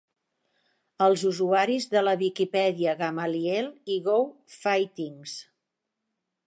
[1.07, 4.19] Els usuaris de la Wikipedia Gamaliel i Go
[4.57, 5.39] Phightins!